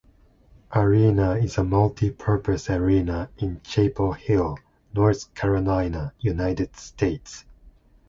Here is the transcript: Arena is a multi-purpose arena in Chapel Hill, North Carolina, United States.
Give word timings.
Arena 0.73 1.33
is 1.33 1.59
a 1.59 1.63
multi-purpose 1.63 2.71
arena 2.71 3.29
in 3.37 3.61
Chapel 3.61 4.13
Hill, 4.13 4.57
North 4.95 5.31
Carolina, 5.35 6.11
United 6.19 6.75
States. 6.75 7.45